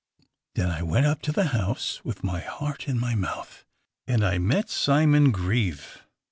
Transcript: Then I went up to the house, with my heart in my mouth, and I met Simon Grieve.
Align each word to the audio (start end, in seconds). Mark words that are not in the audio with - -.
Then 0.55 0.71
I 0.71 0.81
went 0.81 1.05
up 1.05 1.21
to 1.21 1.31
the 1.31 1.49
house, 1.49 2.03
with 2.03 2.23
my 2.23 2.39
heart 2.39 2.87
in 2.87 2.99
my 2.99 3.13
mouth, 3.13 3.63
and 4.07 4.25
I 4.25 4.39
met 4.39 4.67
Simon 4.67 5.29
Grieve. 5.31 6.01